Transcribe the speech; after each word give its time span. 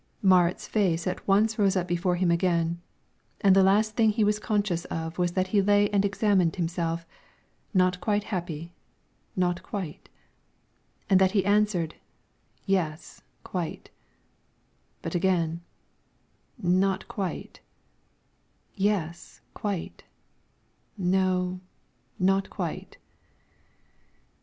Marit's 0.23 0.67
face 0.67 1.05
at 1.05 1.27
once 1.27 1.59
rose 1.59 1.75
up 1.75 1.87
before 1.87 2.15
him 2.15 2.31
again, 2.31 2.81
and 3.41 3.55
the 3.55 3.61
last 3.61 3.95
thing 3.95 4.09
he 4.09 4.23
was 4.23 4.39
conscious 4.39 4.83
of 4.85 5.19
was 5.19 5.33
that 5.33 5.49
he 5.49 5.61
lay 5.61 5.91
and 5.91 6.03
examined 6.03 6.55
himself: 6.55 7.05
not 7.71 8.01
quite 8.01 8.23
happy, 8.23 8.73
not 9.35 9.61
quite, 9.61 10.09
and 11.07 11.21
that 11.21 11.33
he 11.33 11.45
answered: 11.45 11.93
yes, 12.65 13.21
quite; 13.43 13.91
but 15.03 15.13
again: 15.13 15.61
not 16.57 17.07
quite; 17.07 17.59
yes, 18.73 19.39
quite; 19.53 20.03
no, 20.97 21.59
not 22.17 22.49
quite. 22.49 22.97